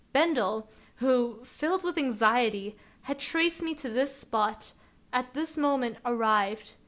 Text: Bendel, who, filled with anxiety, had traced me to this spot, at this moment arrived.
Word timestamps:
Bendel, 0.13 0.67
who, 0.95 1.43
filled 1.45 1.83
with 1.83 1.95
anxiety, 1.95 2.75
had 3.03 3.19
traced 3.19 3.61
me 3.61 3.75
to 3.75 3.87
this 3.87 4.15
spot, 4.17 4.73
at 5.13 5.35
this 5.35 5.59
moment 5.59 5.97
arrived. 6.03 6.73